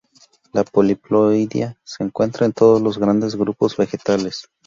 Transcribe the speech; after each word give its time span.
La 0.51 0.63
poliploidía 0.63 1.77
se 1.83 2.03
encuentra 2.03 2.47
en 2.47 2.53
todos 2.53 2.81
los 2.81 2.97
grandes 2.97 3.35
grupos 3.35 3.77
vegetales. 3.77 4.47